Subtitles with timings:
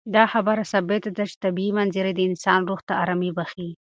[0.15, 3.69] دا خبره ثابته ده چې طبیعي منظرې د انسان روح ته ارامي بښي.